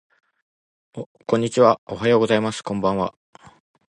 [1.27, 3.13] こんにちはおはようございますこんばんは